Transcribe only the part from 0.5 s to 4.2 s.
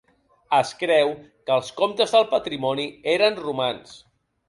Es creu que els comtes del patrimoni eren romans.